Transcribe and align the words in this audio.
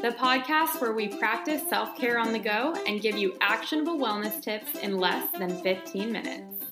the 0.00 0.10
podcast 0.10 0.80
where 0.80 0.92
we 0.92 1.08
practice 1.08 1.60
self 1.68 1.96
care 1.98 2.18
on 2.18 2.32
the 2.32 2.38
go 2.38 2.72
and 2.86 3.02
give 3.02 3.18
you 3.18 3.36
actionable 3.40 3.98
wellness 3.98 4.40
tips 4.40 4.76
in 4.76 4.96
less 4.96 5.28
than 5.32 5.50
15 5.60 6.12
minutes. 6.12 6.64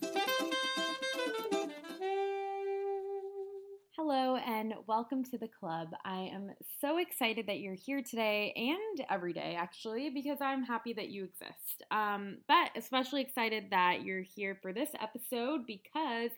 Hello, 3.96 4.36
and 4.36 4.74
welcome 4.86 5.24
to 5.24 5.38
the 5.38 5.48
club. 5.48 5.88
I 6.04 6.30
am 6.32 6.52
so 6.80 6.98
excited 6.98 7.48
that 7.48 7.58
you're 7.58 7.74
here 7.74 8.00
today 8.00 8.52
and 8.54 9.04
every 9.10 9.32
day, 9.32 9.56
actually, 9.58 10.10
because 10.10 10.38
I'm 10.40 10.62
happy 10.62 10.92
that 10.92 11.08
you 11.08 11.24
exist. 11.24 11.82
Um, 11.90 12.38
but 12.46 12.70
especially 12.76 13.22
excited 13.22 13.70
that 13.70 14.02
you're 14.04 14.22
here 14.22 14.56
for 14.62 14.72
this 14.72 14.90
episode 15.00 15.66
because 15.66 16.30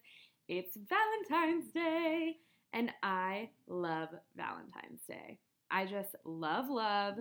it's 0.49 0.75
Valentine's 0.89 1.71
Day. 1.71 2.37
And 2.73 2.91
I 3.03 3.51
love 3.67 4.09
Valentine's 4.35 5.03
Day. 5.07 5.39
I 5.71 5.87
just 5.87 6.15
love 6.25 6.69
love. 6.69 7.15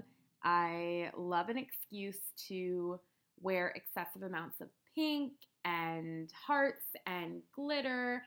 I 0.43 1.11
love 1.17 1.49
an 1.49 1.57
excuse 1.57 2.19
to 2.47 2.99
wear 3.41 3.73
excessive 3.75 4.23
amounts 4.23 4.61
of 4.61 4.69
pink 4.95 5.33
and 5.65 6.31
hearts 6.47 6.85
and 7.05 7.41
glitter 7.53 8.23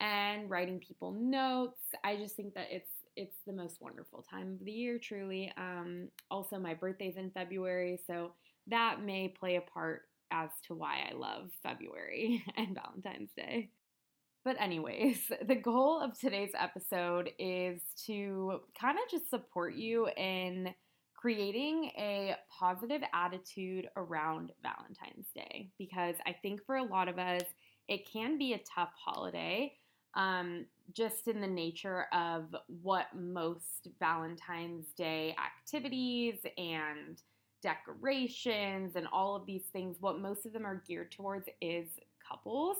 and 0.00 0.48
writing 0.48 0.78
people 0.78 1.12
notes. 1.12 1.80
I 2.04 2.16
just 2.16 2.36
think 2.36 2.54
that 2.54 2.68
it's 2.70 2.90
it's 3.16 3.38
the 3.46 3.52
most 3.52 3.80
wonderful 3.80 4.24
time 4.30 4.52
of 4.52 4.64
the 4.64 4.70
year, 4.70 4.98
truly. 4.98 5.52
Um, 5.56 6.08
also, 6.30 6.56
my 6.58 6.74
birthday's 6.74 7.16
in 7.16 7.32
February, 7.32 7.98
so 8.06 8.32
that 8.68 9.02
may 9.02 9.28
play 9.28 9.56
a 9.56 9.60
part 9.60 10.02
as 10.30 10.50
to 10.68 10.74
why 10.74 11.08
I 11.10 11.14
love 11.14 11.50
February 11.62 12.44
and 12.56 12.76
Valentine's 12.76 13.30
Day. 13.36 13.70
But, 14.48 14.58
anyways, 14.62 15.30
the 15.46 15.56
goal 15.56 16.00
of 16.00 16.18
today's 16.18 16.52
episode 16.58 17.28
is 17.38 17.82
to 18.06 18.60
kind 18.80 18.96
of 18.96 19.10
just 19.10 19.28
support 19.28 19.74
you 19.74 20.08
in 20.16 20.74
creating 21.14 21.90
a 21.98 22.34
positive 22.58 23.02
attitude 23.12 23.90
around 23.98 24.52
Valentine's 24.62 25.26
Day 25.34 25.68
because 25.76 26.14
I 26.26 26.32
think 26.32 26.64
for 26.64 26.76
a 26.76 26.82
lot 26.82 27.08
of 27.08 27.18
us, 27.18 27.42
it 27.88 28.10
can 28.10 28.38
be 28.38 28.54
a 28.54 28.60
tough 28.74 28.88
holiday. 28.96 29.74
Um, 30.14 30.64
just 30.94 31.28
in 31.28 31.42
the 31.42 31.46
nature 31.46 32.06
of 32.14 32.46
what 32.80 33.08
most 33.14 33.88
Valentine's 34.00 34.86
Day 34.96 35.36
activities 35.36 36.38
and 36.56 37.20
decorations 37.62 38.96
and 38.96 39.06
all 39.12 39.36
of 39.36 39.44
these 39.44 39.64
things, 39.74 39.98
what 40.00 40.20
most 40.20 40.46
of 40.46 40.54
them 40.54 40.64
are 40.64 40.82
geared 40.88 41.12
towards 41.12 41.50
is 41.60 41.88
couples. 42.26 42.78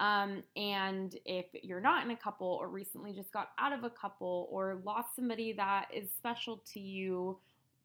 Um, 0.00 0.42
and 0.56 1.16
if 1.24 1.46
you're 1.62 1.80
not 1.80 2.04
in 2.04 2.10
a 2.10 2.16
couple 2.16 2.58
or 2.60 2.68
recently 2.68 3.12
just 3.12 3.32
got 3.32 3.50
out 3.58 3.72
of 3.72 3.84
a 3.84 3.90
couple 3.90 4.48
or 4.50 4.80
lost 4.84 5.14
somebody 5.14 5.52
that 5.52 5.86
is 5.94 6.08
special 6.16 6.62
to 6.72 6.80
you, 6.80 7.38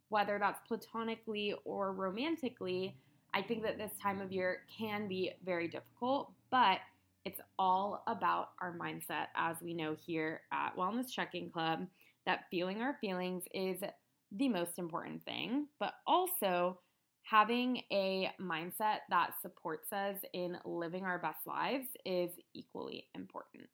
whether 0.09 0.39
that's 0.39 0.59
platonically 0.67 1.53
or 1.65 1.93
romantically, 1.93 2.95
I 3.33 3.43
think 3.43 3.61
that 3.63 3.77
this 3.77 3.91
time 4.01 4.21
of 4.21 4.31
year 4.31 4.63
can 4.75 5.07
be 5.07 5.31
very 5.45 5.67
difficult, 5.67 6.31
but 6.49 6.79
it's 7.25 7.39
all 7.59 8.03
about 8.07 8.51
our 8.59 8.73
mindset, 8.73 9.27
as 9.35 9.57
we 9.61 9.73
know 9.73 9.95
here 10.05 10.41
at 10.51 10.75
Wellness 10.75 11.11
Check-in 11.11 11.51
Club, 11.51 11.85
that 12.25 12.45
feeling 12.49 12.81
our 12.81 12.97
feelings 12.99 13.43
is 13.53 13.83
the 14.31 14.49
most 14.49 14.79
important 14.79 15.23
thing, 15.25 15.67
but 15.79 15.93
also 16.07 16.79
having 17.29 17.83
a 17.91 18.31
mindset 18.41 18.99
that 19.09 19.31
supports 19.41 19.93
us 19.93 20.17
in 20.33 20.57
living 20.65 21.03
our 21.03 21.19
best 21.19 21.45
lives 21.45 21.87
is 22.05 22.31
equally 22.55 23.05
important. 23.13 23.65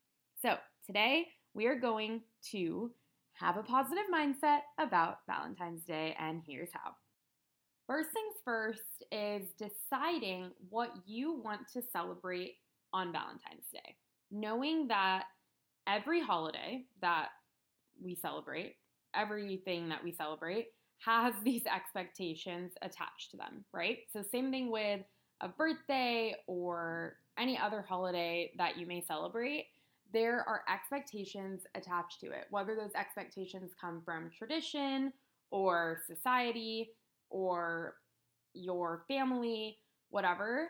So, 0.42 0.56
today 0.84 1.28
we 1.54 1.66
are 1.66 1.78
going 1.78 2.20
to 2.50 2.90
have 3.32 3.56
a 3.56 3.62
positive 3.62 4.04
mindset 4.12 4.60
about 4.78 5.18
Valentine's 5.26 5.84
Day, 5.84 6.14
and 6.18 6.42
here's 6.46 6.68
how. 6.72 6.92
First 7.86 8.10
things 8.12 8.34
first 8.44 9.04
is 9.12 9.48
deciding 9.58 10.50
what 10.68 10.90
you 11.06 11.40
want 11.42 11.62
to 11.72 11.82
celebrate 11.92 12.56
on 12.92 13.12
Valentine's 13.12 13.66
Day. 13.72 13.96
Knowing 14.30 14.88
that 14.88 15.24
every 15.86 16.20
holiday 16.20 16.84
that 17.00 17.28
we 18.02 18.16
celebrate, 18.16 18.74
everything 19.14 19.88
that 19.88 20.02
we 20.02 20.12
celebrate, 20.12 20.66
has 20.98 21.34
these 21.44 21.62
expectations 21.66 22.72
attached 22.82 23.30
to 23.32 23.36
them, 23.36 23.64
right? 23.72 23.98
So, 24.12 24.22
same 24.22 24.50
thing 24.50 24.70
with 24.70 25.00
a 25.40 25.48
birthday 25.48 26.34
or 26.46 27.16
any 27.38 27.58
other 27.58 27.82
holiday 27.82 28.52
that 28.56 28.78
you 28.78 28.86
may 28.86 29.02
celebrate, 29.02 29.66
there 30.12 30.44
are 30.48 30.62
expectations 30.72 31.62
attached 31.74 32.20
to 32.20 32.26
it, 32.26 32.46
whether 32.50 32.74
those 32.74 32.94
expectations 32.94 33.72
come 33.78 34.00
from 34.04 34.30
tradition 34.36 35.12
or 35.50 35.98
society 36.06 36.90
or 37.28 37.94
your 38.54 39.04
family, 39.08 39.78
whatever, 40.10 40.68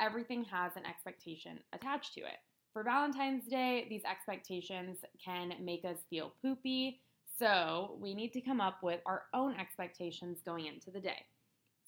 everything 0.00 0.44
has 0.44 0.72
an 0.76 0.86
expectation 0.86 1.58
attached 1.72 2.14
to 2.14 2.20
it. 2.20 2.38
For 2.72 2.82
Valentine's 2.82 3.46
Day, 3.46 3.86
these 3.88 4.02
expectations 4.04 4.98
can 5.22 5.52
make 5.62 5.84
us 5.84 5.98
feel 6.10 6.32
poopy, 6.42 7.00
so 7.38 7.96
we 8.00 8.14
need 8.14 8.32
to 8.32 8.40
come 8.40 8.60
up 8.60 8.82
with 8.82 9.00
our 9.06 9.24
own 9.34 9.54
expectations 9.54 10.38
going 10.44 10.66
into 10.66 10.90
the 10.90 11.00
day. 11.00 11.24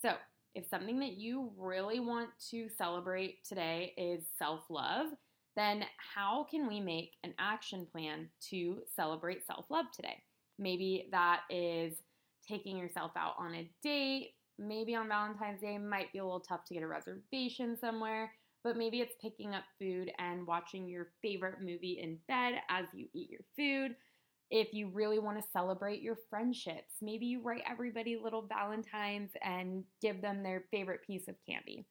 So 0.01 0.13
if 0.55 0.67
something 0.69 0.99
that 1.01 1.17
you 1.17 1.53
really 1.57 2.01
want 2.01 2.31
to 2.51 2.69
celebrate 2.77 3.45
today 3.45 3.95
is 3.97 4.25
self 4.39 4.63
love, 4.71 5.07
then 5.57 5.85
how 6.15 6.47
can 6.51 6.69
we 6.69 6.81
make 6.81 7.13
an 7.25 7.35
action 7.39 7.87
plan 7.91 8.29
to 8.51 8.79
celebrate 8.95 9.47
self 9.47 9.67
love 9.71 9.87
today? 9.95 10.23
Maybe 10.59 11.09
that 11.13 11.43
is 11.51 11.95
taking 12.47 12.77
yourself 12.77 13.13
out 13.17 13.35
on 13.39 13.55
a 13.55 13.71
date. 13.83 14.31
Maybe 14.59 14.95
on 14.95 15.09
Valentine's 15.09 15.61
Day 15.61 15.79
might 15.79 16.13
be 16.13 16.19
a 16.19 16.25
little 16.25 16.41
tough 16.41 16.65
to 16.67 16.75
get 16.75 16.83
a 16.83 16.89
reservation 16.89 17.77
somewhere, 17.81 18.33
but 18.65 18.77
maybe 18.77 19.01
it's 19.01 19.15
picking 19.23 19.55
up 19.55 19.63
food 19.79 20.11
and 20.19 20.47
watching 20.47 20.89
your 20.89 21.09
favorite 21.23 21.61
movie 21.61 22.01
in 22.03 22.19
bed 22.27 22.55
as 22.69 22.87
you 22.93 23.07
eat 23.15 23.31
your 23.31 23.41
food. 23.57 23.95
If 24.51 24.73
you 24.73 24.89
really 24.89 25.19
want 25.19 25.39
to 25.39 25.51
celebrate 25.53 26.01
your 26.01 26.17
friendships, 26.31 26.95
maybe 27.03 27.27
you 27.27 27.43
write 27.43 27.63
everybody 27.71 28.17
little 28.23 28.47
valentines 28.47 29.31
and 29.43 29.85
give 30.01 30.23
them 30.23 30.43
their 30.43 30.65
favorite 30.71 31.03
piece 31.07 31.29
of 31.29 31.35
candy. 31.49 31.87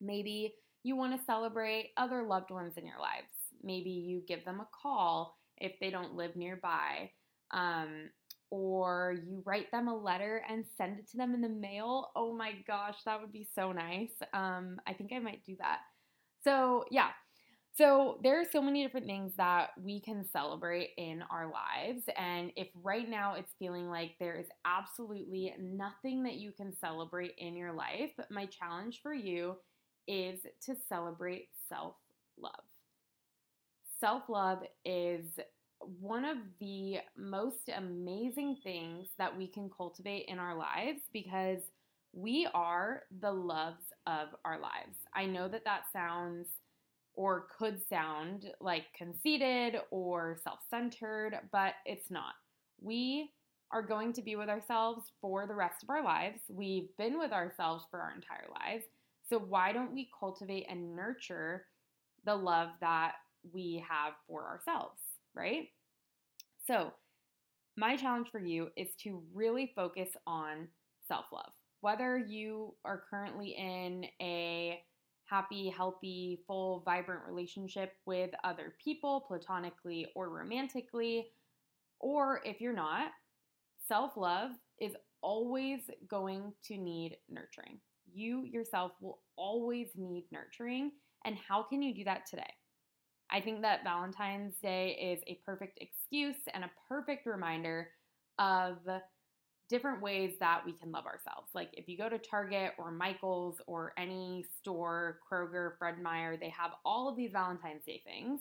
Maybe 0.00 0.54
you 0.82 0.96
want 0.96 1.18
to 1.18 1.24
celebrate 1.24 1.90
other 1.96 2.22
loved 2.22 2.50
ones 2.50 2.74
in 2.76 2.86
your 2.86 2.98
lives. 2.98 3.28
Maybe 3.62 3.90
you 3.90 4.22
give 4.26 4.44
them 4.44 4.60
a 4.60 4.68
call 4.82 5.38
if 5.56 5.72
they 5.80 5.90
don't 5.90 6.14
live 6.14 6.34
nearby. 6.36 7.10
Um, 7.52 8.10
or 8.50 9.14
you 9.26 9.42
write 9.44 9.70
them 9.70 9.88
a 9.88 9.96
letter 9.96 10.42
and 10.48 10.64
send 10.76 10.98
it 10.98 11.08
to 11.10 11.16
them 11.16 11.34
in 11.34 11.42
the 11.42 11.48
mail. 11.48 12.10
Oh 12.16 12.34
my 12.34 12.52
gosh, 12.66 12.96
that 13.04 13.20
would 13.20 13.32
be 13.32 13.46
so 13.54 13.72
nice. 13.72 14.12
Um, 14.32 14.78
I 14.86 14.94
think 14.94 15.12
I 15.12 15.18
might 15.18 15.44
do 15.44 15.54
that. 15.58 15.80
So, 16.44 16.84
yeah, 16.90 17.10
so 17.78 18.18
there 18.24 18.40
are 18.40 18.44
so 18.50 18.60
many 18.60 18.82
different 18.82 19.06
things 19.06 19.32
that 19.36 19.68
we 19.80 20.00
can 20.00 20.24
celebrate 20.32 20.90
in 20.98 21.22
our 21.30 21.46
lives. 21.46 22.02
And 22.16 22.50
if 22.56 22.66
right 22.82 23.08
now 23.08 23.34
it's 23.34 23.54
feeling 23.58 23.88
like 23.88 24.16
there 24.18 24.34
is 24.34 24.48
absolutely 24.64 25.54
nothing 25.60 26.24
that 26.24 26.34
you 26.34 26.50
can 26.50 26.74
celebrate 26.76 27.34
in 27.38 27.54
your 27.54 27.72
life, 27.72 28.10
my 28.30 28.46
challenge 28.46 29.00
for 29.00 29.14
you 29.14 29.56
is 30.08 30.40
to 30.66 30.74
celebrate 30.88 31.50
self 31.68 31.94
love. 32.36 32.64
Self 34.00 34.28
love 34.28 34.62
is 34.84 35.24
one 36.00 36.24
of 36.24 36.38
the 36.60 36.98
most 37.16 37.70
amazing 37.76 38.56
things 38.64 39.08
that 39.18 39.36
we 39.36 39.46
can 39.46 39.70
cultivate 39.76 40.24
in 40.26 40.40
our 40.40 40.56
lives 40.56 41.02
because 41.12 41.60
we 42.12 42.48
are 42.54 43.02
the 43.20 43.30
loves 43.30 43.84
of 44.06 44.28
our 44.44 44.58
lives. 44.58 44.96
I 45.14 45.26
know 45.26 45.46
that 45.48 45.64
that 45.64 45.82
sounds 45.92 46.48
or 47.18 47.48
could 47.58 47.80
sound 47.88 48.44
like 48.60 48.84
conceited 48.96 49.80
or 49.90 50.38
self 50.44 50.60
centered, 50.70 51.36
but 51.50 51.72
it's 51.84 52.12
not. 52.12 52.34
We 52.80 53.32
are 53.72 53.82
going 53.82 54.12
to 54.12 54.22
be 54.22 54.36
with 54.36 54.48
ourselves 54.48 55.10
for 55.20 55.44
the 55.44 55.54
rest 55.56 55.82
of 55.82 55.90
our 55.90 56.04
lives. 56.04 56.38
We've 56.48 56.96
been 56.96 57.18
with 57.18 57.32
ourselves 57.32 57.84
for 57.90 58.00
our 58.00 58.14
entire 58.14 58.46
lives. 58.64 58.84
So, 59.28 59.40
why 59.40 59.72
don't 59.72 59.92
we 59.92 60.08
cultivate 60.18 60.66
and 60.70 60.94
nurture 60.94 61.66
the 62.24 62.36
love 62.36 62.68
that 62.80 63.14
we 63.52 63.84
have 63.90 64.12
for 64.28 64.46
ourselves, 64.46 65.00
right? 65.34 65.70
So, 66.68 66.92
my 67.76 67.96
challenge 67.96 68.28
for 68.30 68.38
you 68.38 68.68
is 68.76 68.90
to 69.02 69.24
really 69.34 69.72
focus 69.74 70.10
on 70.24 70.68
self 71.08 71.24
love. 71.32 71.50
Whether 71.80 72.16
you 72.16 72.76
are 72.84 73.02
currently 73.10 73.56
in 73.58 74.04
a 74.22 74.80
happy, 75.28 75.68
healthy, 75.68 76.40
full, 76.46 76.82
vibrant 76.84 77.22
relationship 77.26 77.92
with 78.06 78.30
other 78.44 78.74
people, 78.82 79.24
platonically 79.28 80.06
or 80.14 80.30
romantically, 80.30 81.28
or 82.00 82.40
if 82.44 82.60
you're 82.60 82.72
not, 82.72 83.10
self 83.86 84.16
love 84.16 84.52
is 84.80 84.92
always 85.20 85.80
going 86.08 86.52
to 86.64 86.76
need 86.76 87.16
nurturing. 87.28 87.78
You 88.12 88.44
yourself 88.44 88.92
will 89.00 89.20
always 89.36 89.88
need 89.96 90.26
nurturing. 90.30 90.92
And 91.24 91.36
how 91.36 91.62
can 91.62 91.82
you 91.82 91.94
do 91.94 92.04
that 92.04 92.26
today? 92.26 92.54
I 93.30 93.40
think 93.40 93.60
that 93.62 93.84
Valentine's 93.84 94.54
Day 94.62 94.96
is 95.12 95.22
a 95.26 95.40
perfect 95.44 95.78
excuse 95.80 96.36
and 96.54 96.64
a 96.64 96.70
perfect 96.88 97.26
reminder 97.26 97.88
of 98.38 98.78
different 99.68 100.00
ways 100.00 100.34
that 100.40 100.62
we 100.64 100.72
can 100.72 100.90
love 100.90 101.06
ourselves. 101.06 101.50
Like 101.54 101.70
if 101.72 101.88
you 101.88 101.96
go 101.96 102.08
to 102.08 102.18
Target 102.18 102.72
or 102.78 102.90
Michael's 102.90 103.60
or 103.66 103.92
any 103.98 104.44
store, 104.60 105.18
Kroger, 105.30 105.72
Fred 105.78 106.00
Meyer, 106.00 106.36
they 106.36 106.48
have 106.50 106.72
all 106.84 107.08
of 107.08 107.16
these 107.16 107.32
Valentine's 107.32 107.84
Day 107.84 108.02
things. 108.04 108.40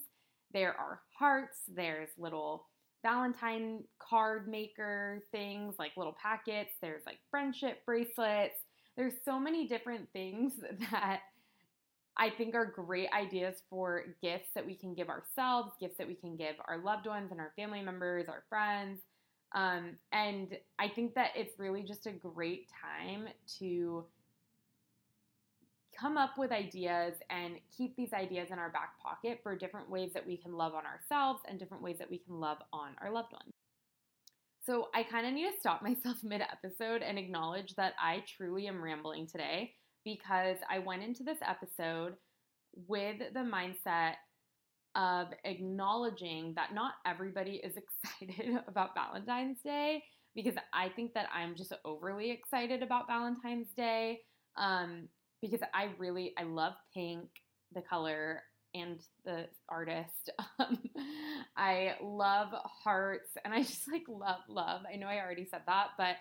There 0.54 0.74
are 0.80 1.02
hearts, 1.18 1.58
there's 1.68 2.10
little 2.18 2.66
Valentine 3.04 3.84
card 4.00 4.48
maker 4.48 5.24
things, 5.32 5.76
like 5.78 5.92
little 5.98 6.16
packets, 6.22 6.72
there's 6.82 7.06
like 7.06 7.20
friendship 7.30 7.86
bracelets. 7.86 8.56
There's 8.96 9.14
so 9.24 9.40
many 9.40 9.68
different 9.68 10.08
things 10.12 10.54
that 10.92 11.22
I 12.18 12.32
think 12.32 12.56
are 12.56 12.66
great 12.66 13.10
ideas 13.12 13.62
for 13.70 14.04
gifts 14.22 14.50
that 14.56 14.66
we 14.66 14.76
can 14.76 14.96
give 14.96 15.10
ourselves, 15.10 15.74
gifts 15.80 15.98
that 16.00 16.08
we 16.08 16.16
can 16.16 16.36
give 16.36 16.56
our 16.68 16.80
loved 16.80 17.06
ones 17.06 17.32
and 17.32 17.40
our 17.40 17.54
family 17.56 17.82
members, 17.82 18.28
our 18.28 18.44
friends. 18.50 19.02
Um, 19.56 19.98
and 20.12 20.58
I 20.78 20.90
think 20.90 21.16
that 21.16 21.32
it's 21.36 21.58
really 21.58 21.84
just 21.84 22.06
a 22.06 22.12
great 22.12 22.68
time 22.82 23.28
to 23.60 24.06
come 26.00 26.18
up 26.18 26.38
with 26.38 26.52
ideas 26.52 27.14
and 27.30 27.56
keep 27.76 27.96
these 27.96 28.14
ideas 28.14 28.50
in 28.52 28.60
our 28.60 28.70
back 28.70 29.02
pocket 29.02 29.40
for 29.42 29.56
different 29.56 29.90
ways 29.90 30.12
that 30.14 30.26
we 30.26 30.38
can 30.38 30.54
love 30.54 30.74
on 30.74 30.84
ourselves 30.86 31.42
and 31.48 31.58
different 31.58 31.82
ways 31.82 31.98
that 31.98 32.10
we 32.10 32.20
can 32.20 32.40
love 32.40 32.58
on 32.72 32.92
our 33.02 33.12
loved 33.12 33.32
ones. 33.32 33.52
So 34.66 34.90
I 34.94 35.04
kind 35.04 35.26
of 35.26 35.34
need 35.34 35.50
to 35.50 35.60
stop 35.60 35.82
myself 35.84 36.18
mid 36.24 36.42
episode 36.42 37.02
and 37.02 37.18
acknowledge 37.18 37.76
that 37.76 37.94
I 38.00 38.24
truly 38.38 38.68
am 38.68 38.84
rambling 38.84 39.28
today 39.28 39.74
because 40.04 40.58
I 40.70 40.80
went 40.80 41.04
into 41.04 41.24
this 41.24 41.40
episode 41.42 42.16
with 42.88 43.18
the 43.34 43.40
mindset 43.40 44.14
of 44.98 45.28
acknowledging 45.46 46.54
that 46.56 46.74
not 46.74 46.94
everybody 47.06 47.62
is 47.64 47.76
excited 48.26 48.60
about 48.68 48.96
Valentine's 48.96 49.62
Day 49.64 50.04
because 50.36 50.56
I 50.74 50.90
think 50.90 51.14
that 51.14 51.28
I'm 51.34 51.56
just 51.56 51.74
overly 51.86 52.32
excited 52.32 52.84
about 52.84 53.08
Valentine's 53.08 53.70
Day 53.78 54.20
um, 54.58 55.08
because 55.42 55.62
I 55.74 55.90
really 55.98 56.34
I 56.38 56.44
love 56.44 56.74
pink, 56.94 57.30
the 57.74 57.82
color 57.82 58.42
and 58.74 59.00
the 59.24 59.46
artist. 59.70 60.32
Um, 60.60 60.80
I 61.56 61.96
love 62.02 62.48
hearts 62.84 63.30
and 63.46 63.54
I 63.54 63.62
just 63.64 63.88
like 63.92 64.04
love 64.08 64.40
love. 64.50 64.82
I 64.92 64.96
know 64.96 65.06
I 65.06 65.20
already 65.20 65.46
said 65.46 65.62
that, 65.68 65.90
but 66.00 66.16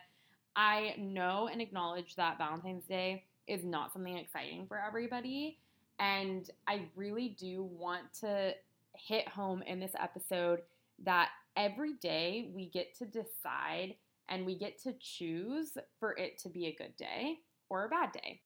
I 0.55 0.95
know 0.99 1.49
and 1.51 1.63
acknowledge 1.63 2.15
that 2.17 2.37
Valentine's 2.37 2.85
Day 2.85 3.25
is 3.49 3.65
not 3.65 3.95
something 3.95 4.17
exciting 4.19 4.67
for 4.67 4.79
everybody. 4.79 5.59
And 5.99 6.49
I 6.67 6.87
really 6.95 7.37
do 7.39 7.63
want 7.63 8.13
to 8.21 8.53
hit 8.95 9.29
home 9.29 9.63
in 9.63 9.81
this 9.81 9.95
episode 9.99 10.61
that 11.05 11.31
every 11.57 11.95
day 11.95 12.51
we 12.55 12.71
get 12.71 12.97
to 12.99 13.07
decide 13.07 13.95
and 14.29 14.45
we 14.45 14.59
get 14.59 14.83
to 14.83 14.95
choose 15.01 15.77
for 15.99 16.17
it 16.19 16.39
to 16.41 16.49
be 16.49 16.67
a 16.67 16.75
good 16.75 16.97
day 16.97 17.39
or 17.69 17.85
a 17.85 17.89
bad 17.89 18.13
day. 18.13 18.41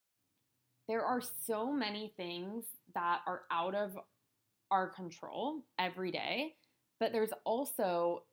There 0.88 1.04
are 1.04 1.20
so 1.20 1.72
many 1.72 2.12
things 2.16 2.64
that 2.94 3.20
are 3.26 3.42
out 3.50 3.74
of 3.74 3.96
our 4.70 4.88
control 4.88 5.62
every 5.78 6.10
day, 6.10 6.54
but 6.98 7.12
there's 7.12 7.32
also 7.44 8.24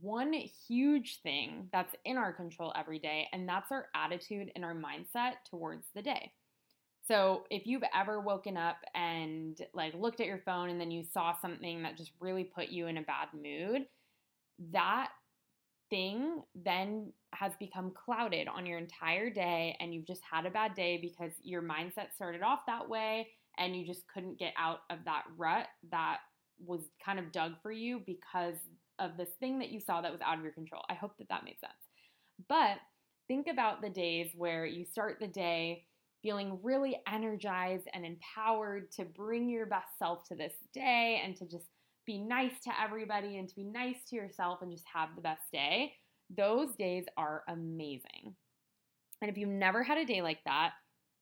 one 0.00 0.32
huge 0.32 1.20
thing 1.22 1.68
that's 1.72 1.94
in 2.04 2.16
our 2.16 2.32
control 2.32 2.72
every 2.76 2.98
day, 2.98 3.28
and 3.32 3.48
that's 3.48 3.72
our 3.72 3.86
attitude 3.94 4.50
and 4.54 4.64
our 4.64 4.74
mindset 4.74 5.34
towards 5.48 5.86
the 5.94 6.02
day. 6.02 6.32
So, 7.10 7.44
if 7.50 7.66
you've 7.66 7.82
ever 7.92 8.20
woken 8.20 8.56
up 8.56 8.76
and 8.94 9.58
like 9.74 9.94
looked 9.94 10.20
at 10.20 10.26
your 10.26 10.42
phone 10.44 10.70
and 10.70 10.80
then 10.80 10.92
you 10.92 11.02
saw 11.02 11.34
something 11.36 11.82
that 11.82 11.96
just 11.96 12.12
really 12.20 12.44
put 12.44 12.68
you 12.68 12.86
in 12.86 12.98
a 12.98 13.02
bad 13.02 13.28
mood, 13.34 13.86
that 14.72 15.08
thing 15.88 16.42
then 16.54 17.12
has 17.34 17.52
become 17.58 17.92
clouded 18.04 18.46
on 18.46 18.64
your 18.64 18.78
entire 18.78 19.28
day 19.28 19.76
and 19.80 19.92
you've 19.92 20.06
just 20.06 20.22
had 20.30 20.46
a 20.46 20.50
bad 20.50 20.74
day 20.74 20.98
because 21.02 21.32
your 21.42 21.62
mindset 21.62 22.14
started 22.14 22.42
off 22.42 22.60
that 22.68 22.88
way 22.88 23.26
and 23.58 23.74
you 23.74 23.84
just 23.84 24.06
couldn't 24.06 24.38
get 24.38 24.52
out 24.56 24.80
of 24.90 24.98
that 25.04 25.24
rut 25.36 25.66
that 25.90 26.18
was 26.64 26.82
kind 27.04 27.18
of 27.18 27.32
dug 27.32 27.54
for 27.60 27.72
you 27.72 28.02
because 28.06 28.54
of 29.00 29.16
this 29.16 29.30
thing 29.40 29.58
that 29.58 29.70
you 29.70 29.80
saw 29.80 30.00
that 30.00 30.12
was 30.12 30.20
out 30.20 30.38
of 30.38 30.44
your 30.44 30.52
control. 30.52 30.82
I 30.88 30.94
hope 30.94 31.18
that 31.18 31.28
that 31.28 31.44
made 31.44 31.58
sense. 31.58 31.72
But 32.48 32.76
think 33.26 33.48
about 33.50 33.82
the 33.82 33.90
days 33.90 34.30
where 34.36 34.64
you 34.64 34.84
start 34.84 35.16
the 35.20 35.26
day 35.26 35.86
feeling 36.22 36.58
really 36.62 37.00
energized 37.10 37.88
and 37.94 38.04
empowered 38.04 38.90
to 38.92 39.04
bring 39.04 39.48
your 39.48 39.66
best 39.66 39.98
self 39.98 40.24
to 40.28 40.34
this 40.34 40.54
day 40.72 41.20
and 41.24 41.36
to 41.36 41.44
just 41.46 41.66
be 42.06 42.18
nice 42.18 42.58
to 42.64 42.70
everybody 42.82 43.38
and 43.38 43.48
to 43.48 43.54
be 43.54 43.64
nice 43.64 43.96
to 44.08 44.16
yourself 44.16 44.62
and 44.62 44.70
just 44.70 44.84
have 44.92 45.10
the 45.14 45.22
best 45.22 45.42
day. 45.52 45.92
Those 46.36 46.74
days 46.76 47.04
are 47.16 47.42
amazing. 47.48 48.34
And 49.22 49.30
if 49.30 49.36
you've 49.36 49.48
never 49.48 49.82
had 49.82 49.98
a 49.98 50.04
day 50.04 50.22
like 50.22 50.42
that, 50.44 50.72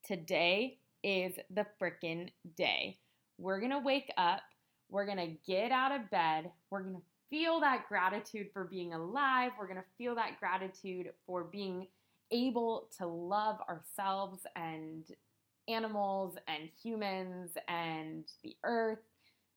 today 0.04 0.78
is 1.02 1.34
the 1.50 1.66
freaking 1.80 2.30
day. 2.56 2.98
We're 3.38 3.60
gonna 3.60 3.80
wake 3.80 4.12
up, 4.16 4.42
we're 4.90 5.06
gonna 5.06 5.34
get 5.46 5.72
out 5.72 5.92
of 5.92 6.10
bed, 6.10 6.50
we're 6.70 6.82
gonna 6.82 7.02
feel 7.30 7.60
that 7.60 7.88
gratitude 7.88 8.48
for 8.52 8.64
being 8.64 8.94
alive, 8.94 9.52
we're 9.58 9.68
gonna 9.68 9.84
feel 9.96 10.14
that 10.16 10.38
gratitude 10.40 11.10
for 11.26 11.44
being 11.44 11.86
able 12.30 12.88
to 12.98 13.06
love 13.06 13.58
ourselves 13.68 14.40
and 14.56 15.04
animals 15.68 16.36
and 16.46 16.68
humans 16.82 17.52
and 17.68 18.24
the 18.42 18.56
earth. 18.64 18.98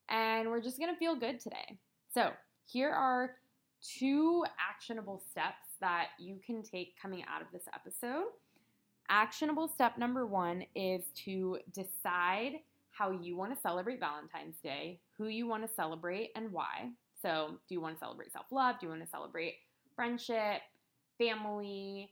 And 0.10 0.50
we're 0.50 0.62
just 0.62 0.80
gonna 0.80 0.96
feel 0.96 1.16
good 1.16 1.40
today. 1.40 1.80
So, 2.14 2.32
here 2.66 2.92
are 2.92 3.36
two 3.82 4.46
actionable 4.60 5.24
steps 5.30 5.76
that 5.80 6.10
you 6.20 6.40
can 6.46 6.62
take 6.62 7.00
coming 7.02 7.24
out 7.34 7.42
of 7.42 7.48
this 7.52 7.64
episode. 7.74 8.26
Actionable 9.10 9.68
step 9.68 9.98
number 9.98 10.26
one 10.26 10.64
is 10.76 11.04
to 11.26 11.58
decide 11.74 12.54
how 12.92 13.12
you 13.12 13.36
want 13.36 13.54
to 13.54 13.62
celebrate 13.62 14.00
Valentine's 14.00 14.58
Day, 14.62 15.00
who 15.18 15.28
you 15.28 15.48
want 15.48 15.68
to 15.68 15.74
celebrate, 15.74 16.32
and 16.36 16.52
why. 16.52 16.92
So, 17.22 17.60
do 17.68 17.76
you 17.76 17.82
want 17.82 17.96
to 17.96 18.00
celebrate 18.00 18.32
self 18.32 18.46
love? 18.52 18.80
Do 18.80 18.86
you 18.86 18.90
want 18.90 19.04
to 19.04 19.10
celebrate 19.10 19.56
friendship, 19.96 20.62
family, 21.18 22.12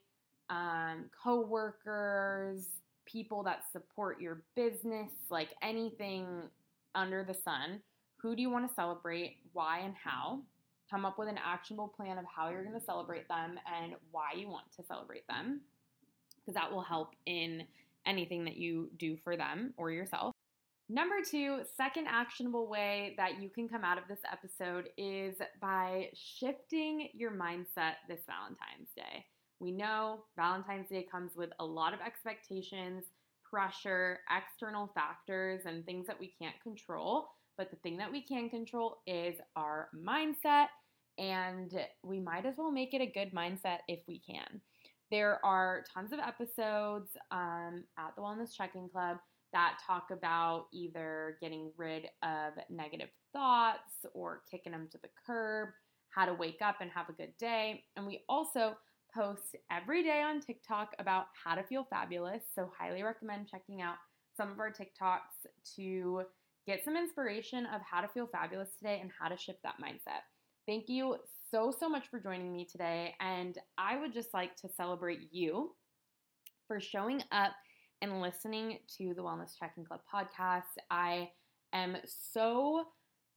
um, 0.49 1.09
coworkers, 1.23 2.65
people 3.05 3.43
that 3.43 3.63
support 3.71 4.21
your 4.21 4.43
business, 4.55 5.11
like 5.29 5.49
anything 5.61 6.27
under 6.95 7.23
the 7.23 7.33
sun. 7.33 7.81
Who 8.17 8.35
do 8.35 8.41
you 8.41 8.49
want 8.49 8.67
to 8.67 8.73
celebrate? 8.73 9.37
Why 9.53 9.79
and 9.79 9.95
how? 9.95 10.41
Come 10.89 11.05
up 11.05 11.17
with 11.19 11.29
an 11.29 11.39
actionable 11.43 11.87
plan 11.87 12.17
of 12.17 12.25
how 12.25 12.49
you're 12.49 12.63
going 12.63 12.79
to 12.79 12.85
celebrate 12.85 13.27
them 13.27 13.59
and 13.81 13.93
why 14.11 14.31
you 14.35 14.49
want 14.49 14.65
to 14.75 14.83
celebrate 14.83 15.27
them, 15.27 15.61
because 16.39 16.55
that 16.55 16.71
will 16.71 16.81
help 16.81 17.15
in 17.25 17.63
anything 18.05 18.43
that 18.45 18.57
you 18.57 18.89
do 18.97 19.17
for 19.23 19.37
them 19.37 19.73
or 19.77 19.91
yourself. 19.91 20.33
Number 20.91 21.17
two, 21.23 21.59
second 21.77 22.07
actionable 22.07 22.67
way 22.67 23.13
that 23.17 23.39
you 23.39 23.49
can 23.49 23.69
come 23.69 23.83
out 23.83 23.99
of 23.99 24.05
this 24.09 24.21
episode 24.31 24.89
is 24.97 25.35
by 25.61 26.09
shifting 26.15 27.09
your 27.13 27.31
mindset 27.31 27.93
this 28.07 28.21
Valentine's 28.25 28.89
Day. 28.95 29.25
We 29.59 29.71
know 29.71 30.23
Valentine's 30.35 30.89
Day 30.89 31.05
comes 31.11 31.31
with 31.35 31.49
a 31.59 31.65
lot 31.65 31.93
of 31.93 31.99
expectations, 31.99 33.03
pressure, 33.49 34.19
external 34.29 34.91
factors, 34.93 35.61
and 35.65 35.85
things 35.85 36.07
that 36.07 36.19
we 36.19 36.33
can't 36.41 36.59
control. 36.63 37.29
But 37.57 37.71
the 37.71 37.77
thing 37.77 37.97
that 37.97 38.11
we 38.11 38.21
can 38.21 38.49
control 38.49 39.01
is 39.05 39.35
our 39.55 39.89
mindset, 39.93 40.67
and 41.17 41.73
we 42.03 42.19
might 42.19 42.45
as 42.45 42.55
well 42.57 42.71
make 42.71 42.93
it 42.93 43.01
a 43.01 43.05
good 43.05 43.33
mindset 43.33 43.79
if 43.87 43.99
we 44.07 44.19
can. 44.19 44.61
There 45.11 45.43
are 45.43 45.83
tons 45.93 46.13
of 46.13 46.19
episodes 46.19 47.09
um, 47.31 47.83
at 47.97 48.15
the 48.15 48.21
Wellness 48.21 48.55
Check-in 48.55 48.87
Club 48.89 49.17
that 49.51 49.79
talk 49.85 50.11
about 50.11 50.67
either 50.71 51.37
getting 51.41 51.71
rid 51.75 52.05
of 52.21 52.53
negative 52.69 53.09
thoughts 53.33 54.05
or 54.13 54.43
kicking 54.49 54.71
them 54.71 54.87
to 54.91 54.99
the 55.01 55.09
curb, 55.25 55.69
how 56.11 56.25
to 56.25 56.33
wake 56.33 56.59
up 56.63 56.77
and 56.79 56.91
have 56.91 57.09
a 57.09 57.13
good 57.13 57.33
day. 57.39 57.83
And 57.97 58.05
we 58.05 58.23
also 58.29 58.77
post 59.13 59.55
every 59.71 60.03
day 60.03 60.21
on 60.21 60.39
TikTok 60.39 60.93
about 60.99 61.25
how 61.43 61.55
to 61.55 61.63
feel 61.63 61.85
fabulous. 61.89 62.43
So, 62.55 62.71
highly 62.77 63.03
recommend 63.03 63.47
checking 63.47 63.81
out 63.81 63.95
some 64.35 64.51
of 64.51 64.59
our 64.59 64.71
TikToks 64.71 65.49
to 65.75 66.23
get 66.65 66.83
some 66.85 66.95
inspiration 66.95 67.65
of 67.67 67.81
how 67.81 68.01
to 68.01 68.07
feel 68.07 68.27
fabulous 68.27 68.69
today 68.77 68.99
and 69.01 69.11
how 69.19 69.27
to 69.27 69.37
shift 69.37 69.59
that 69.63 69.75
mindset. 69.83 70.21
Thank 70.67 70.85
you 70.87 71.17
so, 71.51 71.73
so 71.77 71.89
much 71.89 72.07
for 72.09 72.19
joining 72.19 72.53
me 72.53 72.67
today. 72.71 73.15
And 73.19 73.57
I 73.77 73.97
would 73.97 74.13
just 74.13 74.33
like 74.33 74.55
to 74.57 74.69
celebrate 74.69 75.19
you 75.31 75.71
for 76.67 76.79
showing 76.79 77.23
up 77.31 77.53
and 78.01 78.21
listening 78.21 78.77
to 78.97 79.13
the 79.15 79.21
Wellness 79.21 79.57
Check-in 79.59 79.83
Club 79.83 80.01
podcast. 80.13 80.61
I 80.91 81.29
am 81.73 81.97
so 82.05 82.85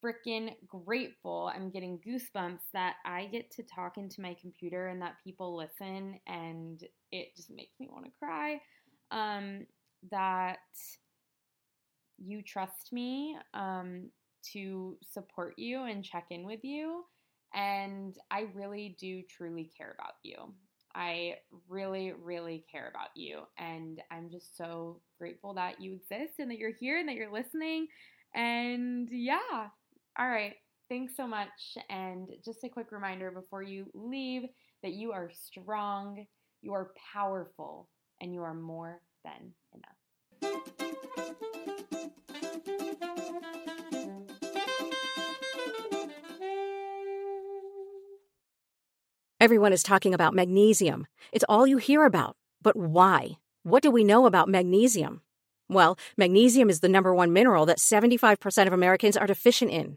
freaking 0.03 0.55
grateful. 0.67 1.51
I'm 1.55 1.71
getting 1.71 1.99
goosebumps 1.99 2.61
that 2.73 2.97
I 3.05 3.27
get 3.27 3.51
to 3.53 3.63
talk 3.63 3.99
into 3.99 4.21
my 4.21 4.37
computer 4.41 4.89
and 4.89 5.01
that 5.03 5.17
people 5.23 5.57
listen, 5.57 6.19
and 6.27 6.83
it 7.11 7.37
just 7.37 7.51
makes 7.51 7.79
me 7.79 7.89
want 7.91 8.07
to 8.07 8.11
cry. 8.19 8.61
Um, 9.11 9.67
that 10.11 10.59
you 12.19 12.43
trust 12.43 12.93
me 12.93 13.37
um, 13.55 14.11
to 14.53 14.97
support 15.03 15.55
you 15.57 15.85
and 15.85 16.05
check 16.05 16.27
in 16.31 16.45
with 16.45 16.65
you. 16.65 17.05
And 17.55 18.17
I 18.31 18.47
really 18.55 18.97
do 18.99 19.23
truly 19.29 19.71
care 19.77 19.95
about 19.99 20.15
you. 20.23 20.37
I 20.95 21.37
really, 21.69 22.13
really 22.13 22.65
care 22.71 22.89
about 22.89 23.11
you. 23.15 23.41
And 23.59 24.01
I'm 24.11 24.31
just 24.31 24.57
so 24.57 25.01
grateful 25.19 25.55
that 25.55 25.81
you 25.81 25.93
exist 25.93 26.39
and 26.39 26.51
that 26.51 26.59
you're 26.59 26.73
here 26.79 26.99
and 26.99 27.09
that 27.09 27.15
you're 27.15 27.33
listening. 27.33 27.87
And 28.35 29.09
yeah, 29.11 29.69
all 30.19 30.29
right. 30.29 30.55
Thanks 30.89 31.17
so 31.17 31.27
much. 31.27 31.49
And 31.89 32.29
just 32.45 32.65
a 32.65 32.69
quick 32.69 32.93
reminder 32.93 33.31
before 33.31 33.63
you 33.63 33.87
leave 33.95 34.43
that 34.83 34.93
you 34.93 35.13
are 35.13 35.31
strong, 35.33 36.27
you 36.61 36.75
are 36.75 36.91
powerful, 37.13 37.89
and 38.21 38.35
you 38.35 38.43
are 38.43 38.55
more 38.55 39.01
than 39.25 39.53
enough. 39.75 39.97
Everyone 49.41 49.73
is 49.73 49.83
talking 49.83 50.15
about 50.15 50.35
magnesium. 50.35 51.07
It's 51.33 51.45
all 51.49 51.67
you 51.67 51.79
hear 51.79 52.05
about. 52.05 52.37
But 52.63 52.77
why? 52.77 53.39
What 53.65 53.83
do 53.83 53.91
we 53.91 54.05
know 54.05 54.27
about 54.27 54.49
magnesium? 54.49 55.23
Well, 55.69 55.99
magnesium 56.17 56.71
is 56.71 56.79
the 56.79 56.89
number 56.89 57.13
one 57.15 57.33
mineral 57.33 57.67
that 57.67 57.79
75% 57.79 58.67
of 58.69 58.73
Americans 58.73 59.17
are 59.17 59.27
deficient 59.27 59.73
in. 59.73 59.97